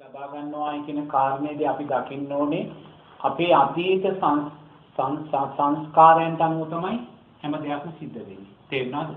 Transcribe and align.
ලබා 0.00 0.26
ගන්නවා 0.30 0.72
කියන 0.86 1.06
කාරණේදී 1.06 1.66
අපි 1.66 1.84
දකින්න 1.84 2.32
ඕනේ 2.32 2.64
අපේ 3.20 3.52
අතීත 3.54 4.04
සංස්කාරයන්ට 5.54 6.40
අනුව 6.40 6.66
තමයි 6.66 6.98
හැම 7.42 7.54
දෙයක්ම 7.54 7.90
සිද්ධ 7.92 8.18
වෙන්නේ. 8.18 8.52
තේරුණාද? 8.66 9.08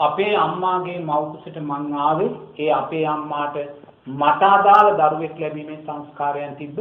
අපේ 0.00 0.32
අම්මාගේ 0.36 0.98
මව් 1.00 1.20
කුසට 1.28 1.60
මං 1.60 1.86
ආවේ 2.00 2.30
ඒ 2.58 2.70
අපේ 2.72 3.04
අම්මාට 3.06 3.56
මට 4.14 4.50
අදාළ 4.50 4.90
දරුවෙක් 4.96 5.38
ලැබීමේ 5.38 5.78
සංස්කාරයන් 5.78 6.54
තිබ්බ 6.56 6.78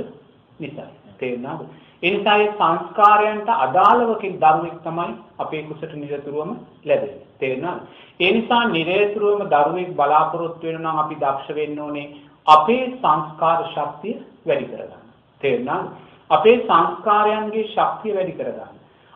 නිසා. 0.60 0.90
තේරුණාද? 1.20 1.62
ඒ 2.04 2.12
නිසා 2.12 2.38
ඒ 2.38 2.52
සංස්කාරයන්ට 2.54 3.56
අදාළව 3.60 4.10
දරුවෙක් 4.40 4.78
තමයි 4.82 5.10
අපේ 5.40 5.64
කුසට 5.64 5.94
නිරතුරුවම 5.96 6.52
ලැබෙන්නේ. 6.86 7.24
තේරුණාද? 7.40 7.80
ඒ 8.20 8.32
නිසා 8.32 8.64
නිරතුරුවම 8.68 9.42
දරුවෙක් 9.50 9.90
බලාපොරොත්තු 9.96 10.64
වෙනවා 10.66 10.92
නම් 10.92 11.00
අපි 11.00 11.16
දක්ෂ 11.18 11.56
වෙන්න 11.56 11.80
ඕනේ 11.80 12.08
අපේ 12.48 12.86
සංස්කාර 12.94 13.60
ශක්තිය 13.66 14.16
වැඩි 14.46 14.66
කරගන්න. 14.66 15.04
තේරුණාද? 15.42 15.86
අපේ 16.30 16.58
සංස්කාරයන්ගේ 16.60 17.68
ශක්තිය 17.68 18.16
වැඩි 18.16 18.34
කරගන්න. 18.34 18.74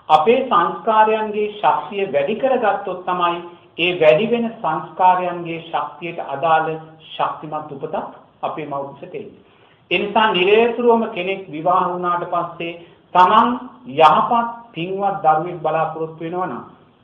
අපේ 0.09 0.39
සංස්කාරයන්ගේ 0.43 1.53
ශක්තිය 1.53 2.05
වැඩි 2.07 2.35
කරගත්තොත් 2.37 3.05
තමයි 3.05 3.41
ඒ 3.77 3.91
වැඩි 3.95 4.27
වෙන 4.27 4.45
සංස්කාරයන්ගේ 4.53 5.59
ශක්තියට 5.63 6.19
අදාළ 6.27 6.69
ශක්තිමත් 7.07 7.71
උපතක් 7.73 7.95
අපේ 8.41 8.65
මවුසට 8.65 9.03
එන්නේ. 9.13 9.43
ඒ 9.91 9.97
නිසා 9.97 10.31
නිරේතුරුවම 10.31 11.03
කෙනෙක් 11.09 11.41
විවාහ 11.47 11.83
වුණාට 11.87 12.25
පස්සේ 12.27 12.79
Taman 13.15 13.47
යහපත් 13.87 14.47
පින්වත් 14.71 15.21
දරුවෙක් 15.23 15.59
බලාපොරොත්තු 15.59 16.19
වෙනවා 16.19 16.47
නම් 16.47 16.63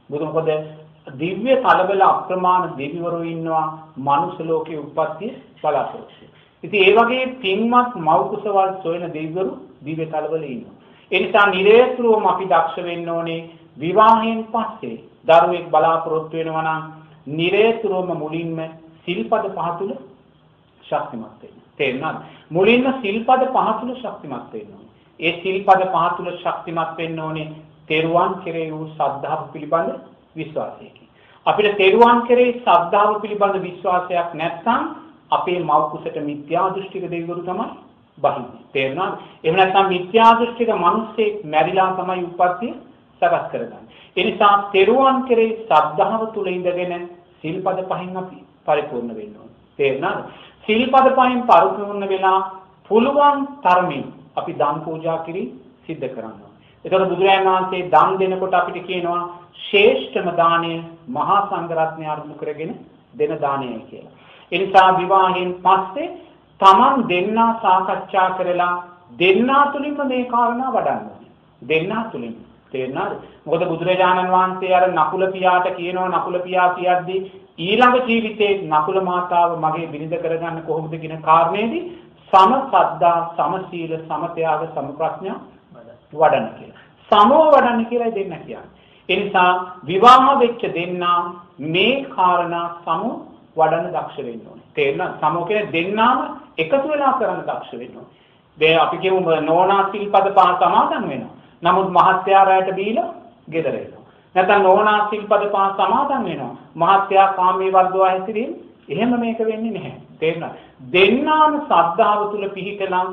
මොකද 0.09 0.23
මොකද 0.27 0.49
දිව්‍ය 1.13 1.53
කලබල 1.57 2.01
අප්‍රමාණ 2.03 2.69
දෙවිවරු 2.77 3.19
ඉන්නවා 3.25 3.65
මනුස්ස 3.99 4.37
ලෝකයේ 4.41 4.79
උප්පත්තිය 4.79 5.31
බලාපොරොත්තු. 5.61 6.25
ඉතින් 6.63 6.83
ඒ 6.83 6.93
වගේ 6.93 7.25
පින්වත් 7.35 7.91
මව් 7.97 8.19
කුසවල් 8.29 8.69
සොයන 8.83 9.03
දෙවිවරු 9.09 9.51
දිව්‍ය 9.81 10.05
කලබල 10.05 10.43
ඉන්නවා. 10.45 10.75
ඒ 11.11 11.19
නිසා 11.19 11.45
නිරේතුරුවම 11.47 12.25
අපි 12.25 12.45
දක්ෂ 12.45 12.83
වෙන්න 12.83 13.09
ඕනේ 13.09 13.41
විවාහයෙන් 13.77 14.41
පස්සේ 14.45 15.01
දරුවෙක් 15.25 15.65
බලාපොරොත්තු 15.69 16.37
වෙනවා 16.37 16.63
නම් 16.63 16.81
නිරේතුරුවම 17.31 18.09
මුලින්ම 18.15 18.59
සිල්පද 19.03 19.45
පහ 19.49 19.69
තුල 19.79 19.91
ශක්තිමත් 20.83 21.41
වෙන්න. 21.41 21.57
තේරුණාද? 21.77 22.17
මුලින්ම 22.49 22.85
සිල්පද 23.01 23.43
පහ 23.49 23.69
තුල 23.79 23.91
ශක්තිමත් 23.95 24.53
වෙන්න 24.53 24.71
ඕනේ. 24.71 24.91
ඒ 25.19 25.33
සිල්පද 25.41 25.81
පහ 25.85 26.05
තුල 26.17 26.29
ශක්තිමත් 26.35 26.97
වෙන්න 26.97 27.19
ඕනේ 27.19 27.51
තෙරුවන් 27.87 28.33
කෙරෙහි 28.43 28.71
වූ 28.71 28.87
ශ්‍රද්ධාව 28.89 29.41
පිළිබඳ 29.51 29.91
විශ්වාසයකින්. 30.35 31.02
අපිට 31.45 31.77
තෙරුවන් 31.77 32.19
කෙරෙහි 32.23 32.51
ශ්‍රද්ධාව 32.57 33.09
පිළිබඳ 33.21 33.57
විශ්වාසයක් 33.61 34.29
නැත්නම් 34.33 34.83
අපේ 35.31 35.59
මව් 35.59 35.79
කුසට 35.91 36.17
මිත්‍යා 36.21 36.69
දෘෂ්ටික 36.69 37.03
දෙවිවරු 37.03 37.41
තමයි 37.41 37.67
බහින්නේ. 38.17 38.61
තේරුණාද? 38.71 39.13
එහෙම 39.43 39.55
නැත්නම් 39.55 39.89
මිත්‍යා 39.89 40.31
දෘෂ්ටික 40.35 40.71
මිනිස්සෙක් 40.77 41.43
මැරිලා 41.45 41.89
තමයි 41.93 42.23
උප්පත්තිය 42.23 42.71
සකස් 43.21 43.45
කරගන්නේ. 43.51 43.83
ඒ 44.17 44.23
නිසා 44.23 44.53
තෙරුවන් 44.71 45.19
කෙරෙහි 45.27 45.59
ශ්‍රද්ධාව 45.59 46.23
තුල 46.33 46.47
ඉඳගෙන 46.47 46.93
සිල්පද 47.41 47.79
පහෙන් 47.89 48.17
අපි 48.17 48.37
පරිපූර්ණ 48.65 49.11
වෙන්න 49.11 49.35
ඕනේ. 49.35 49.59
තේරුණාද? 49.79 50.19
සිල්පද 50.67 51.07
පහෙන් 51.11 51.39
පරිපූර්ණ 51.43 52.09
වෙලා 52.09 52.39
පුළුවන් 52.89 53.37
තරමින් 53.61 54.05
අපි 54.35 54.51
දන් 54.53 54.77
පූජා 54.81 55.19
කිරි 55.25 55.43
සිද්ධ 55.85 56.07
කරනවා. 56.07 56.51
ඒතකොට 56.85 57.09
බුදුරජාණන් 57.09 57.49
වහන්සේ 57.49 57.89
දන් 57.89 58.19
දෙනකොට 58.19 58.53
අපිට 58.53 58.85
කියනවා 58.85 59.23
ශ්‍රේෂ්ඨම 59.59 60.27
දාණය 60.35 60.73
මහා 61.09 61.39
සංඝරත්නය 61.49 62.05
අරමුණු 62.07 62.35
කරගෙන 62.35 62.71
දෙන 63.13 63.33
දාණයයි 63.39 63.81
කියලා. 63.89 64.13
ඒ 64.51 64.57
නිසා 64.57 64.89
විවාහයෙන් 64.93 65.51
පස්සේ 65.61 66.09
Taman 66.61 67.05
දෙන්නා 67.09 67.51
සාකච්ඡා 67.61 68.29
කරලා 68.31 68.73
දෙන්නා 69.19 69.63
තුලින්ම 69.67 70.01
මේ 70.07 70.23
කාරණා 70.25 70.71
වඩන්න 70.71 71.05
ඕනේ. 71.05 71.31
දෙන්නා 71.61 72.03
තුලින්ම 72.11 72.35
තේරුණාද? 72.71 73.13
මොකද 73.45 73.63
බුදුරජාණන් 73.65 74.31
වහන්සේ 74.31 74.73
අර 74.73 74.85
නකුල 74.91 75.23
පියාට 75.27 75.67
කියනවා 75.71 76.11
නකුල 76.11 76.37
පියා 76.39 76.69
කියද්දී 76.71 77.19
ඊළඟ 77.59 77.97
ජීවිතේ 78.07 78.53
නකුල 78.67 79.01
මාතාව 79.01 79.57
මගේ 79.57 79.87
බිරිඳ 79.87 80.15
කරගන්න 80.17 80.61
කොහොමද 80.63 80.93
කියන 80.95 81.17
කාරණේදී 81.21 81.83
සම 82.33 82.53
සද්දා 82.67 83.17
සම 83.31 83.53
සීල 83.65 83.91
සම 83.99 84.23
ත්‍යාග 84.35 84.61
සම 84.67 84.87
ප්‍රඥා 84.93 85.39
වඩන්න 86.13 86.47
කියලා. 86.57 86.81
සමව 87.11 87.41
වඩන්න 87.47 87.85
කියලා 87.85 88.11
දෙන්න 88.11 88.33
කියන්නේ. 88.39 88.69
ඒ 89.09 89.15
නිසා 89.15 89.51
විවාහ 89.85 90.39
වෙච්ච 90.39 90.61
දෙන්නා 90.75 91.19
මේ 91.67 91.93
කාරණා 92.05 92.67
සම 92.85 93.01
වඩන්න 93.57 93.93
දක්ෂ 93.93 94.17
වෙන්න 94.19 94.47
ඕනේ. 94.47 94.67
තේරෙනවද? 94.73 95.15
සමෝ 95.21 95.45
කියන්නේ 95.45 95.71
දෙන්නාම 95.71 96.19
එකතු 96.57 96.87
වෙලා 96.87 97.13
කරන්න 97.13 97.41
දක්ෂ 97.41 97.73
වෙන්න 97.73 97.97
ඕනේ. 97.97 98.21
දැන් 98.57 98.79
අපි 98.79 98.97
කියමු 98.97 99.19
නෝනා 99.41 99.81
සිල්පද 99.91 100.27
පහ 100.29 100.49
සමාදන් 100.59 101.09
වෙනවා. 101.09 101.33
නමුත් 101.63 101.89
මහත්යා 101.89 102.45
රැයට 102.45 102.75
බීලා 102.75 103.09
ගෙදර 103.51 103.75
එනවා. 103.75 104.03
නැත්නම් 104.35 104.63
නෝනා 104.63 104.99
සිල්පද 105.09 105.43
පහ 105.47 105.67
සමාදන් 105.77 106.23
වෙනවා. 106.25 106.53
මහත්යා 106.75 107.27
කාමී 107.33 107.71
වර්ධවා 107.71 108.09
හැසිරීම 108.09 108.51
එහෙම 108.89 109.19
මේක 109.19 109.39
වෙන්නේ 109.41 109.71
නැහැ. 109.71 109.95
තේරුණා? 110.19 110.53
දෙන්නාම 110.93 111.53
ශ්‍රද්ධාව 111.61 112.19
තුල 112.31 112.49
පිහිටලා 112.49 113.05